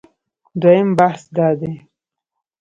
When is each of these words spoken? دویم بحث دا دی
دویم 0.61 0.89
بحث 0.99 1.23
دا 1.35 1.47
دی 1.59 1.73